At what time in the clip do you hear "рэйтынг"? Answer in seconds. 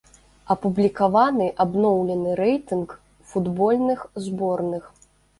2.39-2.95